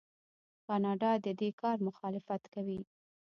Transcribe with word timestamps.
کاناډا 0.65 1.11
د 1.25 1.27
دې 1.39 1.49
کار 1.61 1.77
مخالفت 1.87 2.43
کوي. 2.53 2.79